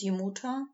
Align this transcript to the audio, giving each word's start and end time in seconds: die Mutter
die 0.00 0.10
Mutter 0.10 0.66